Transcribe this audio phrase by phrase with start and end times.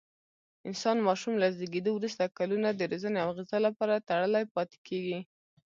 [0.69, 5.19] انسان ماشوم له زېږېدو وروسته کلونه د روزنې او غذا لپاره تړلی پاتې کېږي.